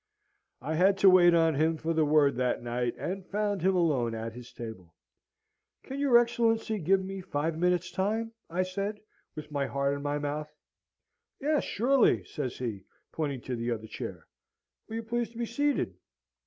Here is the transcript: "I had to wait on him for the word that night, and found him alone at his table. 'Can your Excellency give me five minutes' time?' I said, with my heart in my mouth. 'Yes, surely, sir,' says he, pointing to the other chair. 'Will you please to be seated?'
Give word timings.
"I 0.63 0.73
had 0.73 0.97
to 0.97 1.09
wait 1.11 1.35
on 1.35 1.53
him 1.53 1.77
for 1.77 1.93
the 1.93 2.03
word 2.03 2.35
that 2.37 2.63
night, 2.63 2.95
and 2.97 3.23
found 3.23 3.61
him 3.61 3.75
alone 3.75 4.15
at 4.15 4.33
his 4.33 4.51
table. 4.51 4.95
'Can 5.83 5.99
your 5.99 6.17
Excellency 6.17 6.79
give 6.79 7.05
me 7.05 7.21
five 7.21 7.55
minutes' 7.55 7.91
time?' 7.91 8.31
I 8.49 8.63
said, 8.63 8.99
with 9.35 9.51
my 9.51 9.67
heart 9.67 9.93
in 9.93 10.01
my 10.01 10.17
mouth. 10.17 10.51
'Yes, 11.39 11.65
surely, 11.65 12.23
sir,' 12.23 12.49
says 12.49 12.57
he, 12.57 12.83
pointing 13.11 13.41
to 13.41 13.55
the 13.55 13.69
other 13.69 13.85
chair. 13.85 14.25
'Will 14.87 14.95
you 14.95 15.03
please 15.03 15.29
to 15.29 15.37
be 15.37 15.45
seated?' 15.45 15.93